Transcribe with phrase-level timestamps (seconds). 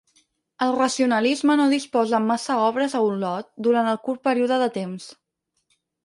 [0.67, 5.07] El racionalisme no disposa amb massa obres a Olot donat el curt període de temps.